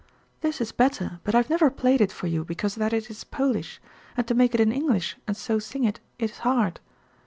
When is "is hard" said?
6.17-6.79